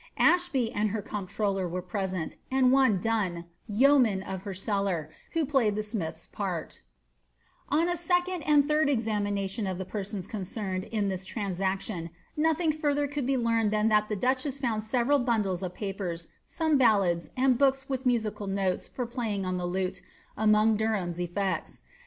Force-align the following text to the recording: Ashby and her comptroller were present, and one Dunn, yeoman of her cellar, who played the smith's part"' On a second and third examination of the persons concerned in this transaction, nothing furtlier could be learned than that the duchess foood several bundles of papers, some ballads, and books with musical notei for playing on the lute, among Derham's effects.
Ashby 0.17 0.71
and 0.71 0.89
her 0.89 1.01
comptroller 1.03 1.69
were 1.69 1.83
present, 1.83 2.35
and 2.49 2.71
one 2.71 2.99
Dunn, 2.99 3.45
yeoman 3.67 4.23
of 4.23 4.41
her 4.45 4.51
cellar, 4.55 5.11
who 5.33 5.45
played 5.45 5.75
the 5.75 5.83
smith's 5.83 6.25
part"' 6.25 6.81
On 7.69 7.87
a 7.87 7.95
second 7.95 8.41
and 8.41 8.67
third 8.67 8.89
examination 8.89 9.67
of 9.67 9.77
the 9.77 9.85
persons 9.85 10.25
concerned 10.25 10.85
in 10.85 11.09
this 11.09 11.23
transaction, 11.23 12.09
nothing 12.35 12.71
furtlier 12.73 13.05
could 13.11 13.27
be 13.27 13.37
learned 13.37 13.69
than 13.69 13.89
that 13.89 14.09
the 14.09 14.15
duchess 14.15 14.57
foood 14.57 14.81
several 14.81 15.19
bundles 15.19 15.61
of 15.61 15.75
papers, 15.75 16.29
some 16.47 16.79
ballads, 16.79 17.29
and 17.37 17.59
books 17.59 17.87
with 17.87 18.03
musical 18.03 18.47
notei 18.47 18.89
for 18.89 19.05
playing 19.05 19.45
on 19.45 19.57
the 19.57 19.67
lute, 19.67 20.01
among 20.35 20.77
Derham's 20.77 21.19
effects. 21.19 21.83